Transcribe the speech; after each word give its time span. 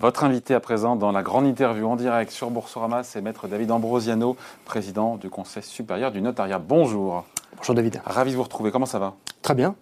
Votre 0.00 0.22
invité 0.22 0.54
à 0.54 0.60
présent 0.60 0.94
dans 0.94 1.10
la 1.10 1.24
grande 1.24 1.44
interview 1.44 1.88
en 1.88 1.96
direct 1.96 2.30
sur 2.30 2.50
Boursorama, 2.50 3.02
c'est 3.02 3.20
Maître 3.20 3.48
David 3.48 3.72
Ambrosiano, 3.72 4.36
président 4.64 5.16
du 5.16 5.28
Conseil 5.28 5.64
supérieur 5.64 6.12
du 6.12 6.20
notariat. 6.20 6.60
Bonjour. 6.60 7.24
Bonjour 7.56 7.74
David. 7.74 8.00
Ravi 8.04 8.30
de 8.30 8.36
vous 8.36 8.44
retrouver. 8.44 8.70
Comment 8.70 8.86
ça 8.86 9.00
va? 9.00 9.14
Très 9.42 9.56
bien. 9.56 9.74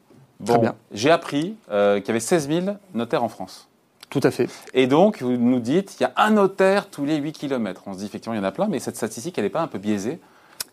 Très 0.43 0.57
bien. 0.57 0.75
J'ai 0.91 1.11
appris 1.11 1.57
euh, 1.71 1.99
qu'il 1.99 2.09
y 2.09 2.11
avait 2.13 2.21
16 2.21 2.49
000 2.49 2.67
notaires 2.95 3.25
en 3.25 3.29
France. 3.29 3.69
Tout 4.09 4.23
à 4.23 4.31
fait. 4.31 4.49
Et 4.73 4.87
donc, 4.87 5.21
vous 5.21 5.37
nous 5.37 5.61
dites, 5.61 6.01
il 6.01 6.05
y 6.05 6.07
a 6.07 6.15
un 6.17 6.31
notaire 6.31 6.89
tous 6.89 7.05
les 7.05 7.17
8 7.17 7.33
km. 7.33 7.83
On 7.85 7.93
se 7.93 7.99
dit 7.99 8.07
effectivement, 8.07 8.33
il 8.33 8.39
y 8.39 8.41
en 8.41 8.45
a 8.45 8.53
plein, 8.53 8.69
mais 8.69 8.79
cette 8.79 8.97
statistique, 8.97 9.37
elle 9.37 9.45
n'est 9.45 9.51
pas 9.51 9.61
un 9.61 9.67
peu 9.67 9.79
biaisée 9.79 10.19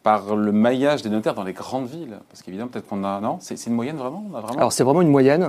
par 0.04 0.35
le 0.35 0.51
maillage 0.51 1.01
des 1.01 1.09
notaires 1.09 1.33
dans 1.33 1.43
les 1.43 1.54
grandes 1.54 1.88
villes 1.88 2.20
Parce 2.29 2.43
qu'évidemment, 2.43 2.70
peut-être 2.70 2.88
qu'on 2.88 3.03
a. 3.05 3.21
Non? 3.21 3.38
C'est 3.39 3.66
une 3.66 3.73
moyenne 3.73 3.95
vraiment, 3.95 4.25
vraiment 4.30 4.48
Alors, 4.49 4.73
c'est 4.73 4.84
vraiment 4.84 5.02
une 5.02 5.09
moyenne. 5.09 5.48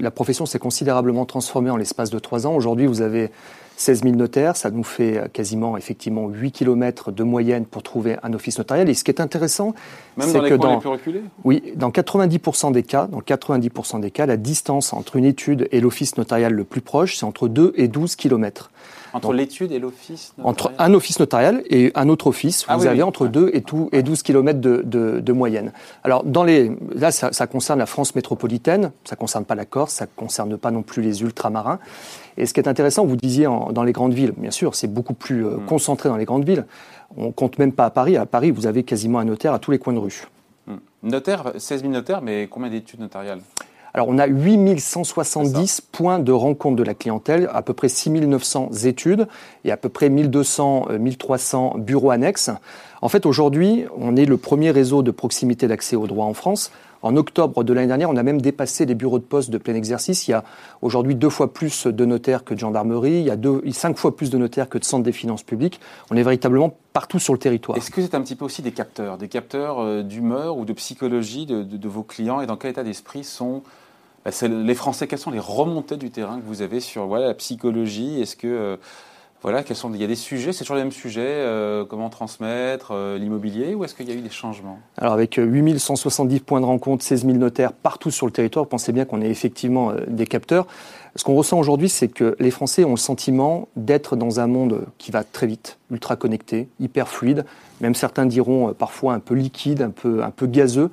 La 0.00 0.10
profession 0.10 0.46
s'est 0.46 0.58
considérablement 0.58 1.24
transformée 1.24 1.70
en 1.70 1.76
l'espace 1.76 2.10
de 2.10 2.18
trois 2.18 2.46
ans. 2.46 2.54
Aujourd'hui, 2.54 2.86
vous 2.86 3.00
avez 3.00 3.30
16 3.76 4.02
000 4.02 4.14
notaires. 4.16 4.56
Ça 4.56 4.70
nous 4.70 4.84
fait 4.84 5.30
quasiment, 5.32 5.76
effectivement, 5.76 6.28
8 6.28 6.52
km 6.52 7.12
de 7.12 7.22
moyenne 7.22 7.66
pour 7.66 7.82
trouver 7.82 8.16
un 8.22 8.32
office 8.32 8.58
notarial. 8.58 8.88
Et 8.88 8.94
ce 8.94 9.04
qui 9.04 9.10
est 9.10 9.20
intéressant, 9.20 9.74
c'est 10.20 10.40
que 10.40 10.54
dans. 10.54 10.74
Les 10.74 10.80
plus 10.80 10.88
reculés 10.88 11.22
oui, 11.44 11.62
dans 11.76 11.90
90% 11.90 12.72
des 12.72 12.82
cas, 12.82 13.06
dans 13.06 13.20
90% 13.20 14.00
des 14.00 14.10
cas, 14.10 14.26
la 14.26 14.36
distance 14.36 14.92
entre 14.92 15.16
une 15.16 15.24
étude 15.24 15.68
et 15.72 15.80
l'office 15.80 16.16
notarial 16.16 16.52
le 16.52 16.64
plus 16.64 16.80
proche, 16.80 17.16
c'est 17.16 17.24
entre 17.24 17.48
2 17.48 17.72
et 17.76 17.88
12 17.88 18.16
km. 18.16 18.70
Entre 19.14 19.32
l'étude 19.32 19.70
et 19.70 19.78
l'office 19.78 20.34
Entre 20.42 20.72
un 20.76 20.92
office 20.92 21.20
notarial 21.20 21.62
et 21.70 21.92
un 21.94 22.08
autre 22.08 22.26
office, 22.26 22.64
ah 22.66 22.76
vous 22.76 22.86
avez 22.86 23.04
entre 23.04 23.28
2 23.28 23.50
et, 23.54 23.62
et 23.92 24.02
12 24.02 24.22
km 24.24 24.60
de, 24.60 24.82
de, 24.84 25.20
de, 25.20 25.32
moyenne. 25.32 25.72
Alors, 26.02 26.24
dans 26.24 26.42
les, 26.42 26.72
là, 26.92 27.12
ça, 27.12 27.32
ça, 27.32 27.46
concerne 27.46 27.78
la 27.78 27.86
France 27.86 28.16
métropolitaine, 28.16 28.90
ça 29.04 29.14
ne 29.14 29.20
concerne 29.20 29.44
pas 29.44 29.54
la 29.54 29.66
Corse, 29.66 29.94
ça 29.94 30.06
ne 30.06 30.10
concerne 30.16 30.58
pas 30.58 30.72
non 30.72 30.82
plus 30.82 31.00
les 31.00 31.22
ultramarins. 31.22 31.78
Et 32.36 32.46
ce 32.46 32.54
qui 32.54 32.60
est 32.60 32.68
intéressant, 32.68 33.04
vous 33.04 33.16
disiez 33.16 33.46
en, 33.46 33.72
dans 33.72 33.84
les 33.84 33.92
grandes 33.92 34.14
villes, 34.14 34.32
bien 34.36 34.50
sûr, 34.50 34.74
c'est 34.74 34.92
beaucoup 34.92 35.14
plus 35.14 35.46
euh, 35.46 35.56
hmm. 35.56 35.66
concentré 35.66 36.08
dans 36.08 36.16
les 36.16 36.24
grandes 36.24 36.44
villes. 36.44 36.66
On 37.16 37.32
compte 37.32 37.58
même 37.58 37.72
pas 37.72 37.86
à 37.86 37.90
Paris. 37.90 38.16
À 38.16 38.26
Paris, 38.26 38.50
vous 38.50 38.66
avez 38.66 38.82
quasiment 38.82 39.18
un 39.18 39.24
notaire 39.24 39.52
à 39.52 39.58
tous 39.58 39.70
les 39.70 39.78
coins 39.78 39.92
de 39.92 39.98
rue. 39.98 40.24
Hmm. 40.66 40.76
Notaire, 41.02 41.52
16 41.56 41.82
000 41.82 41.92
notaires, 41.92 42.22
mais 42.22 42.48
combien 42.48 42.70
d'études 42.70 43.00
notariales? 43.00 43.40
Alors, 43.96 44.08
on 44.08 44.18
a 44.18 44.26
8170 44.26 45.80
points 45.80 46.18
de 46.18 46.32
rencontre 46.32 46.74
de 46.74 46.82
la 46.82 46.94
clientèle, 46.94 47.48
à 47.52 47.62
peu 47.62 47.74
près 47.74 47.88
6900 47.88 48.70
études 48.86 49.28
et 49.64 49.70
à 49.70 49.76
peu 49.76 49.88
près 49.88 50.08
1200, 50.08 50.88
1300 50.98 51.74
euh, 51.76 51.78
bureaux 51.78 52.10
annexes. 52.10 52.50
En 53.02 53.08
fait, 53.08 53.24
aujourd'hui, 53.24 53.84
on 53.96 54.16
est 54.16 54.24
le 54.24 54.36
premier 54.36 54.72
réseau 54.72 55.02
de 55.04 55.12
proximité 55.12 55.68
d'accès 55.68 55.94
au 55.94 56.08
droit 56.08 56.26
en 56.26 56.34
France. 56.34 56.72
En 57.04 57.16
octobre 57.16 57.64
de 57.64 57.72
l'année 57.74 57.88
dernière, 57.88 58.08
on 58.08 58.16
a 58.16 58.22
même 58.22 58.40
dépassé 58.40 58.86
les 58.86 58.94
bureaux 58.94 59.18
de 59.18 59.24
poste 59.24 59.50
de 59.50 59.58
plein 59.58 59.74
exercice. 59.74 60.26
Il 60.26 60.30
y 60.30 60.34
a 60.34 60.42
aujourd'hui 60.80 61.14
deux 61.14 61.28
fois 61.28 61.52
plus 61.52 61.86
de 61.86 62.04
notaires 62.06 62.44
que 62.44 62.54
de 62.54 62.58
gendarmerie, 62.58 63.18
il 63.20 63.26
y 63.26 63.30
a 63.30 63.36
cinq 63.72 63.98
fois 63.98 64.16
plus 64.16 64.30
de 64.30 64.38
notaires 64.38 64.70
que 64.70 64.78
de 64.78 64.84
centres 64.84 65.04
des 65.04 65.12
finances 65.12 65.42
publiques. 65.42 65.80
On 66.10 66.16
est 66.16 66.22
véritablement 66.22 66.74
partout 66.94 67.18
sur 67.18 67.34
le 67.34 67.38
territoire. 67.38 67.76
Est-ce 67.76 67.90
que 67.90 68.00
c'est 68.00 68.14
un 68.14 68.22
petit 68.22 68.36
peu 68.36 68.46
aussi 68.46 68.62
des 68.62 68.72
capteurs, 68.72 69.18
des 69.18 69.28
capteurs 69.28 69.80
euh, 69.80 70.02
d'humeur 70.02 70.56
ou 70.56 70.64
de 70.64 70.72
psychologie 70.72 71.44
de, 71.44 71.88
vos 71.88 72.04
clients 72.04 72.40
et 72.40 72.46
dans 72.46 72.56
quel 72.56 72.70
état 72.70 72.84
d'esprit 72.84 73.22
sont 73.22 73.62
bah, 74.24 74.30
les 74.48 74.74
Français, 74.74 75.06
quelles 75.06 75.18
sont 75.18 75.30
les 75.30 75.38
remontées 75.38 75.98
du 75.98 76.10
terrain 76.10 76.40
que 76.40 76.46
vous 76.46 76.62
avez 76.62 76.80
sur 76.80 77.06
la 77.18 77.34
psychologie? 77.34 78.22
Est-ce 78.22 78.34
que 78.34 78.46
euh, 78.46 78.76
voilà, 79.44 79.62
quels 79.62 79.76
sont, 79.76 79.92
il 79.92 80.00
y 80.00 80.04
a 80.04 80.06
des 80.06 80.16
sujets, 80.16 80.54
c'est 80.54 80.64
toujours 80.64 80.76
les 80.76 80.82
mêmes 80.82 80.90
sujets, 80.90 81.20
euh, 81.22 81.84
comment 81.84 82.08
transmettre, 82.08 82.92
euh, 82.92 83.18
l'immobilier, 83.18 83.74
ou 83.74 83.84
est-ce 83.84 83.94
qu'il 83.94 84.08
y 84.08 84.10
a 84.10 84.14
eu 84.14 84.22
des 84.22 84.30
changements? 84.30 84.78
Alors 84.96 85.12
avec 85.12 85.36
8170 85.36 86.40
points 86.40 86.62
de 86.62 86.66
rencontre, 86.66 87.04
16 87.04 87.26
000 87.26 87.36
notaires 87.36 87.74
partout 87.74 88.10
sur 88.10 88.24
le 88.24 88.32
territoire, 88.32 88.66
pensez 88.66 88.90
bien 88.90 89.04
qu'on 89.04 89.20
est 89.20 89.28
effectivement 89.28 89.92
des 90.08 90.26
capteurs. 90.26 90.66
Ce 91.16 91.22
qu'on 91.22 91.36
ressent 91.36 91.58
aujourd'hui, 91.58 91.88
c'est 91.88 92.08
que 92.08 92.34
les 92.40 92.50
Français 92.50 92.82
ont 92.82 92.90
le 92.90 92.96
sentiment 92.96 93.68
d'être 93.76 94.16
dans 94.16 94.40
un 94.40 94.48
monde 94.48 94.86
qui 94.98 95.12
va 95.12 95.22
très 95.22 95.46
vite, 95.46 95.78
ultra 95.92 96.16
connecté, 96.16 96.68
hyper 96.80 97.06
fluide, 97.06 97.44
même 97.80 97.94
certains 97.94 98.26
diront 98.26 98.72
parfois 98.72 99.14
un 99.14 99.20
peu 99.20 99.34
liquide, 99.34 99.82
un 99.82 99.90
peu, 99.90 100.24
un 100.24 100.30
peu 100.30 100.46
gazeux. 100.46 100.90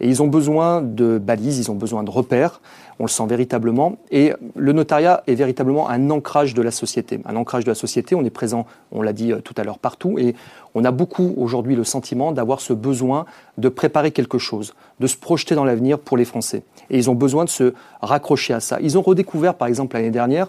Et 0.00 0.08
ils 0.08 0.22
ont 0.22 0.28
besoin 0.28 0.80
de 0.80 1.18
balises, 1.18 1.58
ils 1.58 1.70
ont 1.72 1.74
besoin 1.74 2.04
de 2.04 2.10
repères. 2.10 2.60
On 3.00 3.04
le 3.04 3.08
sent 3.08 3.26
véritablement. 3.26 3.96
Et 4.12 4.32
le 4.54 4.72
notariat 4.72 5.24
est 5.26 5.34
véritablement 5.34 5.88
un 5.88 6.10
ancrage 6.10 6.54
de 6.54 6.62
la 6.62 6.70
société. 6.70 7.20
Un 7.24 7.34
ancrage 7.34 7.64
de 7.64 7.70
la 7.70 7.74
société, 7.74 8.14
on 8.14 8.24
est 8.24 8.30
présent, 8.30 8.66
on 8.92 9.02
l'a 9.02 9.12
dit 9.12 9.32
euh, 9.32 9.40
tout 9.40 9.54
à 9.56 9.64
l'heure, 9.64 9.78
partout. 9.78 10.18
Et 10.18 10.36
on 10.74 10.84
a 10.84 10.90
beaucoup 10.90 11.34
aujourd'hui 11.36 11.76
le 11.76 11.84
sentiment 11.84 12.32
d'avoir 12.32 12.60
ce 12.60 12.72
besoin 12.72 13.26
de 13.58 13.68
préparer 13.68 14.10
quelque 14.10 14.38
chose, 14.38 14.74
de 15.00 15.06
se 15.06 15.16
projeter 15.16 15.54
dans 15.54 15.64
l'avenir 15.64 15.98
pour 15.98 16.16
les 16.16 16.24
Français. 16.24 16.64
Et 16.90 16.98
ils 16.98 17.08
ont 17.10 17.14
besoin 17.14 17.44
de 17.44 17.50
se 17.50 17.74
raccrocher 18.02 18.54
à 18.54 18.60
ça. 18.60 18.78
Ils 18.80 18.98
ont 18.98 19.02
redécouvert, 19.02 19.54
par 19.54 19.68
exemple, 19.68 19.96
l'année 19.96 20.10
dernière, 20.10 20.48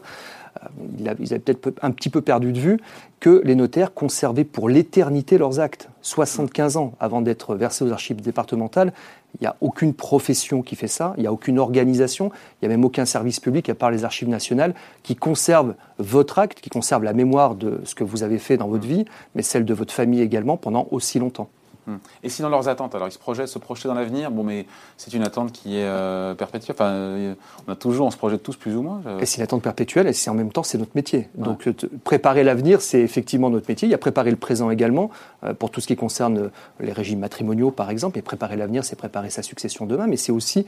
ils 0.97 1.07
avaient 1.07 1.39
peut-être 1.39 1.71
un 1.81 1.91
petit 1.91 2.09
peu 2.09 2.21
perdu 2.21 2.51
de 2.51 2.59
vue 2.59 2.79
que 3.19 3.41
les 3.43 3.55
notaires 3.55 3.93
conservaient 3.93 4.43
pour 4.43 4.69
l'éternité 4.69 5.37
leurs 5.37 5.59
actes. 5.59 5.89
75 6.01 6.77
ans 6.77 6.93
avant 6.99 7.21
d'être 7.21 7.55
versés 7.55 7.83
aux 7.83 7.91
archives 7.91 8.21
départementales, 8.21 8.93
il 9.35 9.43
n'y 9.43 9.47
a 9.47 9.55
aucune 9.61 9.93
profession 9.93 10.61
qui 10.61 10.75
fait 10.75 10.87
ça, 10.87 11.13
il 11.17 11.21
n'y 11.21 11.27
a 11.27 11.33
aucune 11.33 11.59
organisation, 11.59 12.31
il 12.61 12.67
n'y 12.67 12.73
a 12.73 12.77
même 12.77 12.85
aucun 12.85 13.05
service 13.05 13.39
public 13.39 13.67
à 13.69 13.75
part 13.75 13.91
les 13.91 14.05
archives 14.05 14.29
nationales 14.29 14.73
qui 15.03 15.15
conserve 15.15 15.75
votre 15.97 16.39
acte, 16.39 16.61
qui 16.61 16.69
conserve 16.69 17.03
la 17.03 17.13
mémoire 17.13 17.55
de 17.55 17.81
ce 17.83 17.95
que 17.95 18.03
vous 18.03 18.23
avez 18.23 18.37
fait 18.37 18.57
dans 18.57 18.67
votre 18.67 18.87
vie, 18.87 19.05
mais 19.33 19.41
celle 19.41 19.65
de 19.65 19.73
votre 19.73 19.93
famille 19.93 20.21
également 20.21 20.57
pendant 20.57 20.87
aussi 20.91 21.19
longtemps. 21.19 21.49
Hmm. 21.87 21.97
Et 22.23 22.29
si 22.29 22.41
dans 22.41 22.49
leurs 22.49 22.67
attentes, 22.67 22.95
alors 22.95 23.07
ils 23.07 23.11
se 23.11 23.19
projettent, 23.19 23.47
se 23.47 23.59
projeter 23.59 23.87
dans 23.87 23.93
l'avenir, 23.93 24.31
bon, 24.31 24.43
mais 24.43 24.65
c'est 24.97 25.13
une 25.13 25.21
attente 25.21 25.51
qui 25.51 25.77
est 25.77 25.83
euh, 25.83 26.33
perpétuelle. 26.33 26.75
Enfin, 26.75 26.91
euh, 26.91 27.33
on 27.67 27.71
a 27.71 27.75
toujours, 27.75 28.07
on 28.07 28.11
se 28.11 28.17
projette 28.17 28.41
tous 28.41 28.55
plus 28.55 28.75
ou 28.75 28.81
moins. 28.81 29.01
Et 29.19 29.25
c'est 29.25 29.37
une 29.37 29.43
attente 29.43 29.61
perpétuelle, 29.61 30.07
et 30.07 30.13
c'est 30.13 30.29
en 30.29 30.33
même 30.33 30.51
temps, 30.51 30.63
c'est 30.63 30.77
notre 30.77 30.95
métier. 30.95 31.29
Donc, 31.35 31.69
préparer 32.03 32.43
l'avenir, 32.43 32.81
c'est 32.81 33.01
effectivement 33.01 33.49
notre 33.49 33.69
métier. 33.69 33.87
Il 33.87 33.91
y 33.91 33.95
a 33.95 33.99
préparer 33.99 34.31
le 34.31 34.37
présent 34.37 34.71
également, 34.71 35.11
euh, 35.43 35.53
pour 35.53 35.69
tout 35.69 35.79
ce 35.79 35.87
qui 35.87 35.95
concerne 35.95 36.49
les 36.79 36.91
régimes 36.91 37.19
matrimoniaux, 37.19 37.71
par 37.71 37.89
exemple. 37.91 38.17
Et 38.17 38.21
préparer 38.21 38.55
l'avenir, 38.55 38.83
c'est 38.83 38.95
préparer 38.95 39.29
sa 39.29 39.43
succession 39.43 39.85
demain, 39.85 40.07
mais 40.07 40.17
c'est 40.17 40.31
aussi 40.31 40.65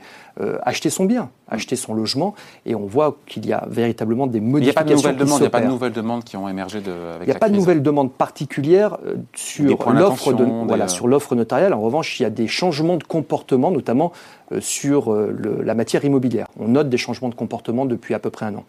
acheter 0.62 0.90
son 0.90 1.04
bien, 1.04 1.30
acheter 1.48 1.74
son 1.74 1.94
logement. 1.94 2.34
Et 2.64 2.74
on 2.74 2.86
voit 2.86 3.16
qu'il 3.26 3.46
y 3.46 3.52
a 3.52 3.66
véritablement 3.68 4.26
des 4.26 4.40
modifications. 4.40 4.86
Il 4.86 4.94
n'y 4.94 5.00
a 5.00 5.00
pas 5.00 5.10
de 5.10 5.16
nouvelles 5.16 5.16
demandes. 5.16 5.38
Il 5.38 5.42
n'y 5.42 5.46
a 5.46 5.50
pas 5.50 5.60
de 5.60 5.66
nouvelles 5.66 5.92
demandes 5.92 6.24
qui 6.24 6.36
ont 6.36 6.48
émergé 6.48 6.80
de. 6.80 6.92
Avec 7.16 7.26
il 7.28 7.30
n'y 7.30 7.36
a 7.36 7.38
pas 7.38 7.48
de 7.48 7.56
nouvelles 7.56 7.82
demandes 7.82 8.12
particulières 8.12 8.98
sur 9.34 9.92
l'offre 9.92 10.32
de, 10.32 10.44
voilà, 10.44 10.86
sur 10.86 11.07
l'offre 11.08 11.34
notariale. 11.34 11.72
En 11.74 11.80
revanche, 11.80 12.20
il 12.20 12.22
y 12.22 12.26
a 12.26 12.30
des 12.30 12.46
changements 12.46 12.96
de 12.96 13.04
comportement, 13.04 13.70
notamment 13.70 14.12
euh, 14.52 14.60
sur 14.60 15.12
euh, 15.12 15.36
la 15.64 15.74
matière 15.74 16.04
immobilière. 16.04 16.46
On 16.58 16.68
note 16.68 16.88
des 16.88 16.98
changements 16.98 17.28
de 17.28 17.34
comportement 17.34 17.86
depuis 17.86 18.14
à 18.14 18.18
peu 18.18 18.30
près 18.30 18.46
un 18.46 18.54
an. 18.54 18.64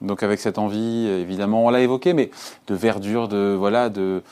Donc 0.00 0.22
avec 0.22 0.40
cette 0.40 0.58
envie, 0.58 1.06
évidemment, 1.06 1.64
on 1.64 1.70
l'a 1.70 1.80
évoqué, 1.80 2.12
mais 2.12 2.30
de 2.66 2.74
verdure, 2.74 3.28
de 3.28 3.54
voilà, 3.58 3.88
de 3.88 4.22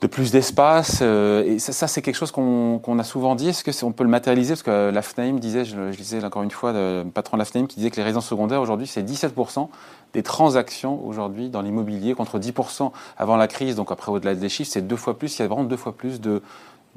de 0.00 0.06
plus 0.06 0.30
d'espace. 0.30 0.98
Euh, 1.00 1.42
et 1.44 1.58
ça, 1.58 1.86
c'est 1.86 2.02
quelque 2.02 2.16
chose 2.16 2.30
qu'on 2.30 2.98
a 2.98 3.04
souvent 3.04 3.34
dit. 3.34 3.48
Est-ce 3.48 3.80
qu'on 3.80 3.92
peut 3.92 4.04
le 4.04 4.10
matérialiser? 4.10 4.54
Parce 4.54 4.62
que 4.62 4.90
la 4.90 5.02
FNAIM 5.02 5.38
disait, 5.38 5.64
je, 5.64 5.90
je 5.90 5.96
disais 5.96 6.22
encore 6.22 6.42
une 6.42 6.50
fois, 6.50 6.72
le 6.72 7.04
patron 7.12 7.36
de 7.36 7.40
la 7.40 7.44
FNAIM 7.44 7.66
qui 7.66 7.76
disait 7.76 7.90
que 7.90 7.96
les 7.96 8.02
résidences 8.02 8.26
secondaires 8.26 8.60
aujourd'hui, 8.60 8.86
c'est 8.86 9.02
17% 9.02 9.68
des 10.12 10.22
transactions 10.22 11.04
aujourd'hui 11.06 11.48
dans 11.48 11.62
l'immobilier 11.62 12.14
contre 12.14 12.38
10% 12.38 12.90
avant 13.16 13.36
la 13.36 13.48
crise. 13.48 13.76
Donc 13.76 13.90
après, 13.90 14.12
au-delà 14.12 14.34
des 14.34 14.48
chiffres, 14.48 14.70
c'est 14.70 14.86
deux 14.86 14.96
fois 14.96 15.18
plus. 15.18 15.38
Il 15.38 15.42
y 15.42 15.44
a 15.44 15.48
vraiment 15.48 15.64
deux 15.64 15.76
fois 15.76 15.96
plus 15.96 16.20
de, 16.20 16.42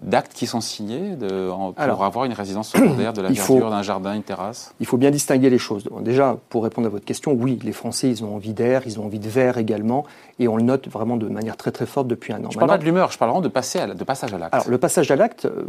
d'actes 0.01 0.33
qui 0.33 0.47
sont 0.47 0.61
signés 0.61 1.15
de, 1.15 1.49
pour 1.49 2.03
avoir 2.03 2.25
une 2.25 2.33
résidence 2.33 2.69
secondaire, 2.69 3.13
de 3.13 3.21
la 3.21 3.29
verdure, 3.29 3.69
d'un 3.69 3.81
jardin, 3.81 4.13
une 4.13 4.23
terrasse? 4.23 4.73
Il 4.79 4.85
faut 4.85 4.97
bien 4.97 5.11
distinguer 5.11 5.49
les 5.49 5.57
choses. 5.57 5.85
Déjà, 6.01 6.37
pour 6.49 6.63
répondre 6.63 6.87
à 6.87 6.89
votre 6.89 7.05
question, 7.05 7.31
oui, 7.33 7.59
les 7.63 7.71
Français, 7.71 8.09
ils 8.09 8.23
ont 8.23 8.35
envie 8.35 8.53
d'air, 8.53 8.83
ils 8.85 8.99
ont 8.99 9.05
envie 9.05 9.19
de 9.19 9.29
verre 9.29 9.57
également, 9.57 10.05
et 10.39 10.47
on 10.47 10.57
le 10.57 10.63
note 10.63 10.87
vraiment 10.87 11.17
de 11.17 11.27
manière 11.27 11.57
très 11.57 11.71
très 11.71 11.85
forte 11.85 12.07
depuis 12.07 12.33
un 12.33 12.43
an. 12.43 12.49
Je 12.49 12.55
ne 12.55 12.59
parle 12.59 12.71
pas 12.71 12.77
de 12.77 12.85
l'humeur, 12.85 13.11
je 13.11 13.17
parle 13.17 13.31
vraiment 13.31 13.41
de, 13.41 13.49
passer 13.49 13.79
à, 13.79 13.87
de 13.87 14.03
passage 14.03 14.33
à 14.33 14.37
l'acte. 14.37 14.53
Alors, 14.53 14.69
le 14.69 14.77
passage 14.77 15.11
à 15.11 15.15
l'acte, 15.15 15.45
euh, 15.45 15.65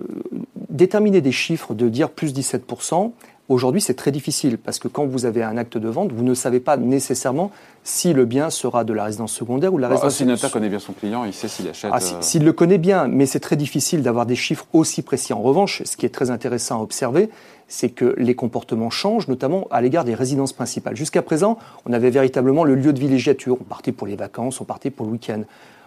déterminer 0.69 1.21
des 1.21 1.33
chiffres, 1.33 1.75
de 1.75 1.89
dire 1.89 2.11
plus 2.11 2.33
17%, 2.33 3.12
Aujourd'hui, 3.50 3.81
c'est 3.81 3.94
très 3.94 4.12
difficile 4.12 4.58
parce 4.58 4.79
que 4.79 4.87
quand 4.87 5.06
vous 5.06 5.26
avez 5.26 5.43
un 5.43 5.56
acte 5.56 5.76
de 5.76 5.88
vente, 5.88 6.12
vous 6.12 6.23
ne 6.23 6.35
savez 6.35 6.61
pas 6.61 6.76
nécessairement 6.76 7.50
si 7.82 8.12
le 8.12 8.25
bien 8.25 8.49
sera 8.49 8.85
de 8.85 8.93
la 8.93 9.02
résidence 9.02 9.32
secondaire 9.32 9.75
ou 9.75 9.79
de 9.79 9.82
la 9.82 9.88
résidence. 9.88 10.14
Si 10.14 10.23
le 10.23 10.31
notaire 10.31 10.52
connaît 10.52 10.69
bien 10.69 10.79
son 10.79 10.93
client, 10.93 11.25
il 11.25 11.32
sait 11.32 11.49
s'il 11.49 11.69
achète. 11.69 11.91
Ah, 11.93 11.99
euh, 12.00 12.20
s'il 12.20 12.44
le 12.44 12.52
connaît 12.52 12.79
bien, 12.79 13.08
mais 13.08 13.26
c'est 13.26 13.41
très 13.41 13.56
difficile 13.56 14.05
d'avoir 14.05 14.25
des 14.25 14.37
chiffres 14.37 14.67
aussi 14.73 15.02
précis. 15.02 15.32
En 15.32 15.43
revanche, 15.43 15.82
ce 15.85 15.97
qui 15.97 16.06
est 16.06 16.11
très 16.11 16.31
intéressant 16.31 16.79
à 16.79 16.82
observer, 16.85 17.29
c'est 17.67 17.88
que 17.88 18.14
les 18.19 18.37
comportements 18.37 18.88
changent, 18.88 19.26
notamment 19.26 19.67
à 19.73 19.81
l'égard 19.81 20.05
des 20.05 20.14
résidences 20.14 20.52
principales. 20.52 20.94
Jusqu'à 20.94 21.23
présent, 21.23 21.58
on 21.87 21.93
avait 21.93 22.11
véritablement 22.11 22.62
le 22.62 22.76
lieu 22.76 22.93
de 22.93 23.00
villégiature. 23.00 23.56
On 23.61 23.64
partait 23.64 23.91
pour 23.91 24.06
les 24.06 24.14
vacances, 24.14 24.61
on 24.61 24.64
partait 24.64 24.91
pour 24.91 25.06
le 25.06 25.12
week-end. 25.12 25.43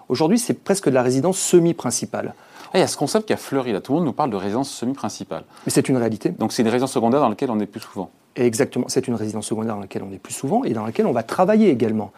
Aujourd'hui, 0.10 0.38
c'est 0.38 0.54
presque 0.54 0.90
de 0.90 0.96
la 0.96 1.02
résidence 1.02 1.40
semi-principale. 1.40 2.34
Ah, 2.74 2.80
il 2.80 2.82
y 2.82 2.84
a 2.84 2.88
ce 2.88 2.98
concept 2.98 3.28
qui 3.28 3.34
a 3.34 3.38
fleuri 3.38 3.72
là. 3.72 3.82
Tout 3.82 3.92
le 3.92 4.00
monde 4.00 4.06
nous 4.06 4.14
parle 4.14 4.32
de 4.32 4.36
résidence 4.36 4.72
semi-principale. 4.72 5.44
Mais 5.66 5.72
c'est 5.72 5.88
une 5.90 5.98
réalité. 5.98 6.30
Donc 6.30 6.52
c'est 6.54 6.64
une 6.64 6.70
résidence 6.70 6.92
secondaire 6.92 7.20
dans 7.22 7.30
laquelle 7.30 7.52
on 7.52 7.60
est 7.60 7.68
plus 7.68 7.82
souvent. 7.82 8.10
exactement, 8.36 8.86
c'est 8.88 9.08
une 9.08 9.14
résidence 9.14 9.46
secondaire 9.46 9.76
dans 9.76 9.82
laquelle 9.82 10.04
on 10.04 10.12
est 10.12 10.18
plus 10.18 10.34
souvent 10.34 10.64
et 10.64 10.72
dans 10.72 10.84
laquelle 10.84 11.06
on 11.06 11.12
va 11.12 11.22
travailler 11.22 11.70
également. 11.70 12.12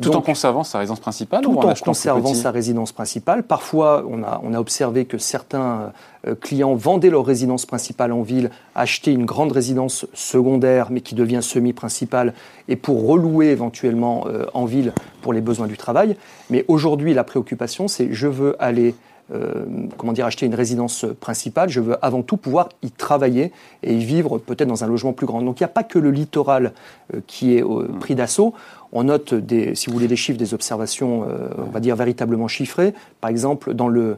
Tout 0.00 0.10
Donc, 0.10 0.20
en 0.20 0.22
conservant 0.26 0.62
sa 0.62 0.78
résidence 0.78 1.00
principale 1.00 1.42
tout 1.42 1.50
ou 1.50 1.58
en, 1.58 1.68
en 1.68 1.74
conservant 1.74 2.32
sa 2.32 2.52
résidence 2.52 2.92
principale. 2.92 3.42
Parfois, 3.42 4.04
on 4.08 4.22
a, 4.22 4.40
on 4.44 4.54
a 4.54 4.60
observé 4.60 5.06
que 5.06 5.18
certains 5.18 5.92
euh, 6.26 6.36
clients 6.36 6.76
vendaient 6.76 7.10
leur 7.10 7.26
résidence 7.26 7.66
principale 7.66 8.12
en 8.12 8.22
ville, 8.22 8.50
achetaient 8.76 9.12
une 9.12 9.24
grande 9.24 9.50
résidence 9.50 10.06
secondaire, 10.14 10.88
mais 10.90 11.00
qui 11.00 11.16
devient 11.16 11.40
semi-principale, 11.42 12.32
et 12.68 12.76
pour 12.76 13.08
relouer 13.08 13.48
éventuellement 13.48 14.26
euh, 14.28 14.46
en 14.54 14.66
ville 14.66 14.92
pour 15.20 15.32
les 15.32 15.40
besoins 15.40 15.66
du 15.66 15.76
travail. 15.76 16.16
Mais 16.48 16.64
aujourd'hui, 16.68 17.12
la 17.12 17.24
préoccupation, 17.24 17.88
c'est 17.88 18.12
je 18.12 18.28
veux 18.28 18.54
aller 18.62 18.94
euh, 19.34 19.64
comment 19.96 20.12
dire, 20.12 20.26
acheter 20.26 20.46
une 20.46 20.54
résidence 20.54 21.04
principale, 21.20 21.68
je 21.68 21.80
veux 21.80 22.04
avant 22.04 22.22
tout 22.22 22.36
pouvoir 22.36 22.68
y 22.82 22.90
travailler 22.90 23.52
et 23.82 23.94
y 23.94 24.04
vivre 24.04 24.38
peut-être 24.38 24.68
dans 24.68 24.84
un 24.84 24.86
logement 24.86 25.12
plus 25.12 25.26
grand. 25.26 25.42
Donc 25.42 25.60
il 25.60 25.62
n'y 25.62 25.66
a 25.66 25.72
pas 25.72 25.84
que 25.84 25.98
le 25.98 26.10
littoral 26.10 26.72
euh, 27.14 27.20
qui 27.26 27.56
est 27.56 27.62
au 27.62 27.88
Mm. 27.88 27.98
pris 27.98 28.14
d'assaut. 28.14 28.54
On 28.92 29.04
note, 29.04 29.34
des, 29.34 29.74
si 29.74 29.88
vous 29.88 29.92
voulez, 29.92 30.08
des 30.08 30.16
chiffres, 30.16 30.38
des 30.38 30.54
observations, 30.54 31.24
euh, 31.28 31.48
on 31.58 31.70
va 31.70 31.80
dire 31.80 31.94
véritablement 31.94 32.48
chiffrées. 32.48 32.94
Par 33.20 33.28
exemple, 33.28 33.74
dans 33.74 33.88
le, 33.88 34.16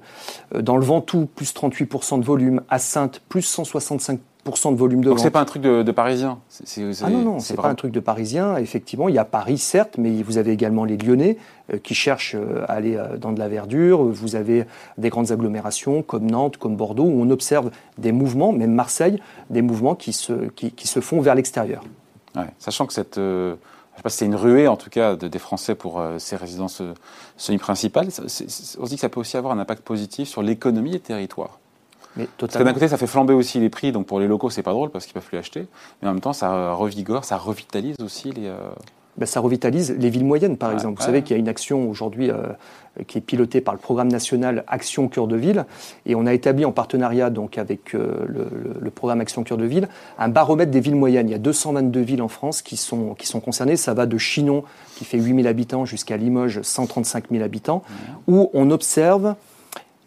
euh, 0.55 0.63
dans 0.63 0.77
le 0.77 0.85
Ventoux, 0.85 1.27
plus 1.27 1.53
38% 1.53 2.21
de 2.21 2.25
volume, 2.25 2.63
à 2.69 2.79
Sainte, 2.79 3.21
plus 3.29 3.43
165% 3.43 4.19
de 4.45 4.77
volume 4.77 5.01
de 5.01 5.05
Donc 5.09 5.17
vente. 5.19 5.25
c'est 5.25 5.31
pas 5.31 5.41
un 5.41 5.45
truc 5.45 5.63
de, 5.63 5.83
de 5.83 5.93
parisien. 5.93 6.39
C'est- 6.49 6.67
c'est- 6.67 6.93
c'est- 6.95 7.05
Ah 7.07 7.11
non, 7.11 7.23
non, 7.23 7.39
c'est 7.41 7.55
pas 7.55 7.63
vraiment- 7.63 7.73
un 7.73 7.77
truc 7.77 7.93
de 7.93 8.01
parisien. 8.01 8.57
Effectivement, 8.57 9.09
il 9.09 9.15
y 9.15 9.19
a 9.19 9.25
Paris, 9.25 9.59
certes, 9.59 9.97
mais 9.99 10.23
vous 10.23 10.39
avez 10.39 10.53
également 10.53 10.85
les 10.85 10.97
Lyonnais 10.97 11.37
euh, 11.73 11.79
qui 11.79 11.95
cherchent 11.95 12.35
euh, 12.35 12.65
à 12.69 12.73
aller 12.73 12.97
euh, 12.97 13.17
dans 13.17 13.33
de 13.33 13.39
la 13.39 13.49
verdure. 13.49 14.03
Vous 14.05 14.37
avez 14.37 14.65
des 14.99 15.09
grandes 15.11 15.31
agglomérations 15.31 16.03
comme 16.03 16.31
Nantes, 16.31 16.57
comme 16.57 16.77
Bordeaux, 16.77 17.05
où 17.05 17.23
on 17.23 17.31
observe 17.31 17.71
des 17.99 18.13
mouvements, 18.13 18.53
même 18.53 18.73
Marseille, 18.73 19.21
des 19.51 19.63
mouvements 19.63 19.95
qui 19.95 20.13
se, 20.13 20.33
qui, 20.51 20.73
qui 20.73 20.87
se 20.89 21.01
font 21.01 21.21
vers 21.21 21.35
l'extérieur. 21.35 21.83
Ouais, 22.37 22.45
Sachant 22.59 22.87
que 22.87 22.93
cette, 22.93 23.17
je 23.17 23.55
sais 23.97 24.03
pas 24.03 24.09
si 24.09 24.19
c'est 24.19 24.27
une 24.27 24.37
ruée 24.37 24.69
en 24.69 24.77
tout 24.77 24.89
cas 24.91 25.17
de- 25.17 25.29
des 25.29 25.39
Français 25.39 25.75
pour 25.75 26.03
ces 26.19 26.37
résidences 26.37 26.81
semi-principales, 27.37 28.09
on 28.23 28.29
se 28.29 28.45
dit 28.89 28.95
que 28.95 29.01
ça 29.01 29.09
peut 29.09 29.21
aussi 29.21 29.37
avoir 29.37 29.53
un 29.53 29.59
impact 29.59 29.83
positif 29.83 30.29
sur 30.29 30.43
l'économie 30.43 30.91
des 30.93 31.01
territoires. 31.01 31.59
Mais 32.21 32.27
Parce 32.39 32.53
que 32.59 32.59
d'un 32.65 32.73
côté, 32.75 32.89
ça 32.89 32.97
fait 32.97 33.07
flamber 33.07 33.35
aussi 33.35 33.59
les 33.61 33.69
prix, 33.71 33.93
donc 33.93 34.07
pour 34.07 34.21
les 34.21 34.27
locaux, 34.29 34.51
c'est 34.51 34.63
pas 34.63 34.73
drôle 34.73 34.91
parce 34.91 35.05
qu'ils 35.07 35.15
peuvent 35.15 35.25
plus 35.27 35.39
acheter, 35.39 35.67
mais 36.03 36.09
en 36.09 36.13
même 36.13 36.21
temps, 36.21 36.33
ça 36.33 36.73
revigore, 36.75 37.25
ça 37.25 37.37
revitalise 37.37 37.97
aussi 38.05 38.31
les. 38.33 38.47
euh, 38.47 38.57
Ben, 39.19 39.27
ça 39.27 39.41
revitalise 39.41 39.95
les 39.99 40.09
villes 40.11 40.25
moyennes, 40.25 40.57
par 40.57 40.71
exemple. 40.73 40.99
Vous 41.01 41.05
savez 41.07 41.23
qu'il 41.23 41.37
y 41.37 41.39
a 41.39 41.41
une 41.41 41.49
action 41.49 41.91
aujourd'hui 41.91 42.31
euh, 42.31 42.47
qui 43.07 43.19
est 43.19 43.21
pilotée 43.21 43.61
par 43.61 43.75
le 43.75 43.81
programme 43.81 44.09
national 44.09 44.65
Action 44.69 45.09
Cœur 45.09 45.27
de 45.27 45.37
Ville, 45.37 45.65
et 46.07 46.15
on 46.15 46.27
a 46.27 46.33
établi 46.33 46.65
en 46.65 46.73
partenariat 46.73 47.29
donc 47.31 47.59
avec 47.59 47.95
euh, 47.95 48.25
le, 48.27 48.45
le- 48.51 48.77
le 48.81 48.91
programme 48.91 49.21
Action 49.21 49.43
Cœur 49.45 49.59
de 49.59 49.65
Ville 49.65 49.89
un 50.19 50.29
baromètre 50.29 50.71
des 50.71 50.81
villes 50.81 50.97
moyennes. 50.97 51.29
Il 51.29 51.33
y 51.33 51.35
a 51.35 51.39
222 51.39 52.01
villes 52.01 52.23
en 52.23 52.29
France 52.29 52.63
qui 52.63 52.77
sont, 52.77 53.15
qui 53.15 53.27
sont 53.27 53.41
concernées. 53.41 53.77
Ça 53.77 53.95
va 53.95 54.07
de 54.07 54.17
Chinon, 54.19 54.63
qui 54.97 55.05
fait 55.05 55.19
8000 55.19 55.47
habitants, 55.49 55.85
jusqu'à 55.85 56.17
Limoges, 56.17 56.63
135 56.63 57.25
000 57.31 57.43
habitants, 57.45 57.83
où 58.29 58.49
on 58.55 58.71
observe 58.71 59.35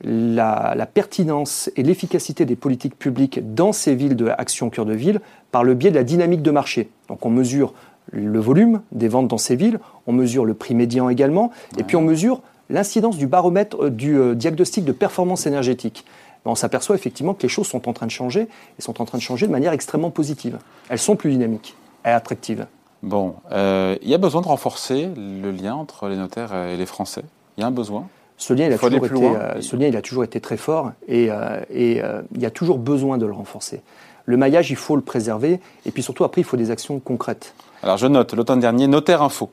la, 0.04 0.88
pertinence 0.92 1.70
et 1.76 1.84
l'efficacité 1.84 2.46
des 2.46 2.56
politiques 2.56 2.98
publiques 2.98 3.54
dans 3.54 3.72
ces 3.72 3.96
villes 3.96 4.16
de 4.16 4.28
Action 4.28 4.70
Cœur 4.70 4.86
de 4.86 4.94
Ville 4.94 5.22
par 5.52 5.64
le 5.64 5.74
biais 5.74 5.92
de 5.92 5.96
la 5.96 6.04
dynamique 6.04 6.42
de 6.42 6.52
marché. 6.52 6.90
Donc 7.08 7.26
on 7.26 7.30
mesure 7.30 7.74
le 8.12 8.40
volume 8.40 8.82
des 8.92 9.08
ventes 9.08 9.28
dans 9.28 9.38
ces 9.38 9.56
villes, 9.56 9.80
on 10.08 10.14
mesure 10.14 10.46
le 10.46 10.54
prix 10.54 10.76
médian 10.76 11.10
également, 11.10 11.52
et 11.78 11.84
puis 11.84 11.96
on 11.96 12.02
mesure 12.02 12.42
l'incidence 12.70 13.18
du 13.18 13.28
baromètre 13.28 13.86
euh, 13.86 13.90
du 13.90 14.18
euh, 14.18 14.36
diagnostic 14.36 14.84
de 14.84 14.92
performance 14.92 15.46
énergétique. 15.46 16.06
Ben, 16.44 16.52
on 16.52 16.56
s'aperçoit 16.56 16.96
effectivement 16.96 17.34
que 17.34 17.44
les 17.44 17.50
choses 17.50 17.68
sont 17.68 17.88
en 17.88 17.94
train 17.94 18.06
de 18.06 18.12
changer, 18.12 18.48
et 18.78 18.82
sont 18.82 19.02
en 19.02 19.06
train 19.06 19.18
de 19.18 19.24
changer 19.24 19.48
de 19.48 19.52
manière 19.52 19.74
extrêmement 19.74 20.12
positive. 20.12 20.58
Elles 20.90 21.00
sont 21.00 21.16
plus 21.16 21.32
dynamiques 21.32 21.76
et 22.06 22.10
attractives. 22.10 22.68
Bon, 23.02 23.36
euh, 23.52 23.98
il 24.02 24.10
y 24.10 24.14
a 24.14 24.18
besoin 24.18 24.42
de 24.42 24.48
renforcer 24.48 25.10
le 25.16 25.52
lien 25.52 25.76
entre 25.76 26.08
les 26.08 26.18
notaires 26.18 26.54
et 26.54 26.78
les 26.78 26.86
Français. 26.86 27.24
Il 27.58 27.62
y 27.62 27.64
a 27.64 27.68
un 27.68 27.72
besoin. 27.72 28.08
Ce 28.38 28.54
lien, 28.54 28.66
il 28.66 28.74
a, 28.74 28.78
Faut 28.78 28.88
aller 28.88 28.96
toujours 29.00 29.08
plus 29.10 29.18
été, 29.18 29.30
loin. 29.30 29.40
euh, 29.40 29.62
ce 29.62 29.76
lien, 29.76 29.88
il 29.88 29.96
a 29.96 30.02
toujours 30.02 30.24
été 30.24 30.42
très 30.42 30.58
fort 30.58 30.92
et, 31.08 31.28
euh, 31.30 31.62
et, 31.70 32.02
euh, 32.04 32.22
il 32.34 32.42
y 32.42 32.46
a 32.46 32.52
toujours 32.52 32.78
besoin 32.80 33.18
de 33.18 33.26
le 33.26 33.34
renforcer. 33.34 33.82
Le 34.26 34.38
maillage, 34.38 34.70
il 34.72 34.76
faut 34.76 34.96
le 34.96 35.02
préserver 35.02 35.60
et 35.86 35.92
puis 35.92 36.04
surtout, 36.04 36.24
après, 36.24 36.42
il 36.42 36.44
faut 36.44 36.58
des 36.58 36.72
actions 36.72 37.00
concrètes. 37.00 37.54
Alors 37.84 37.98
je 37.98 38.08
note, 38.08 38.34
l'automne 38.34 38.60
dernier, 38.60 38.88
Notaire 38.88 39.22
Info, 39.22 39.50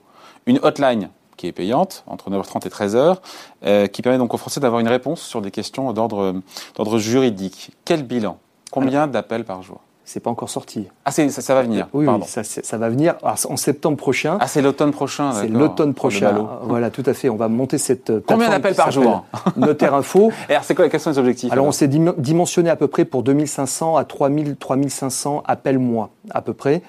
une 0.47 0.59
hotline 0.63 1.11
qui 1.37 1.47
est 1.47 1.53
payante, 1.53 2.05
entre 2.07 2.31
9h30 2.31 2.67
et 2.67 2.71
13h, 2.71 3.17
euh, 3.65 3.87
qui 3.87 4.03
permet 4.03 4.19
donc 4.19 4.35
aux 4.35 4.37
Français 4.37 4.61
d'avoir 4.61 4.81
une 4.81 4.89
réponse 4.89 5.23
sur 5.23 5.41
des 5.41 5.51
questions 5.51 5.93
d'ordre 5.93 6.99
juridique. 6.99 7.71
Quel 7.85 8.03
bilan? 8.03 8.39
Combien 8.71 9.07
d'appels 9.07 9.45
par 9.45 9.63
jour? 9.63 9.81
C'est 10.13 10.19
pas 10.19 10.31
encore 10.31 10.51
sorti. 10.51 10.89
Ah, 11.05 11.13
c'est- 11.13 11.29
ça, 11.29 11.41
ça 11.41 11.55
va 11.55 11.63
venir, 11.63 11.87
Oui, 11.93 12.05
oui, 12.05 12.21
ça, 12.27 12.77
va 12.79 12.89
venir 12.89 13.15
Alors, 13.23 13.37
en 13.49 13.57
septembre 13.57 13.97
prochain. 13.97 14.39
Ah, 14.41 14.49
c'est 14.49 14.61
l'automne 14.61 14.91
prochain, 14.91 15.31
c'est 15.31 15.47
l'automne 15.47 15.95
prochain. 15.95 16.33
ballot. 16.33 16.49
Voilà, 16.65 16.91
tout 16.91 17.05
à 17.07 17.15
fait. 17.15 17.29
On 17.29 17.37
va 17.37 17.47
monter 17.47 17.79
cette 17.79 18.11
euh, 18.11 18.21
Combien 18.27 18.49
d'appels 18.51 18.75
par 18.75 18.91
jour 18.91 19.25
Notaire 19.57 19.95
Info. 19.95 20.33
Et 20.49 20.53
alors, 20.55 20.65
c'est 20.65 20.75
quoi, 20.75 20.89
quels 20.89 20.99
sont 20.99 21.11
les 21.11 21.19
objectifs 21.19 21.53
Alors, 21.53 21.65
on 21.65 21.71
s'est 21.71 21.87
dim- 21.87 22.15
dimensionné 22.19 22.71
à 22.71 22.75
peu 22.77 22.89
près 22.89 23.05
pour 23.05 23.23
2500 23.23 23.97
à 23.97 24.03
3000, 24.05 24.57
3500 24.57 25.45
appels 25.47 25.79
mois, 25.79 26.11
à 26.31 26.43
peu 26.43 26.55
près. 26.55 26.83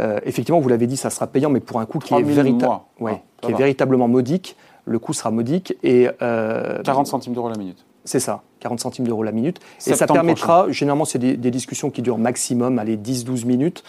Euh, 0.00 0.20
effectivement, 0.26 0.60
vous 0.60 0.68
l'avez 0.68 0.86
dit, 0.86 0.98
ça 0.98 1.08
sera 1.08 1.26
payant, 1.26 1.48
mais 1.48 1.60
pour 1.60 1.80
un 1.80 1.86
coût 1.86 2.00
qui 2.00 2.12
est, 2.12 2.18
3000 2.22 2.34
vérita- 2.34 2.66
mois. 2.66 2.88
ouais, 3.00 3.22
Ah, 3.42 3.46
qui 3.46 3.52
est 3.52 3.56
véritablement 3.56 4.08
modique. 4.08 4.56
Le 4.84 4.98
coût 4.98 5.14
sera 5.14 5.30
modique. 5.30 5.74
Et, 5.82 6.08
euh, 6.20 6.82
40 6.82 7.06
centimes 7.06 7.32
d'euros 7.32 7.48
la 7.48 7.56
minute. 7.56 7.84
C'est 8.08 8.20
ça, 8.20 8.40
40 8.60 8.80
centimes 8.80 9.06
d'euros 9.06 9.22
la 9.22 9.32
minute. 9.32 9.60
Et 9.86 9.94
ça 9.94 10.06
permettra, 10.06 10.70
généralement, 10.70 11.04
c'est 11.04 11.18
des, 11.18 11.36
des 11.36 11.50
discussions 11.50 11.90
qui 11.90 12.00
durent 12.00 12.16
maximum, 12.16 12.78
allez, 12.78 12.96
10-12 12.96 13.44
minutes. 13.44 13.84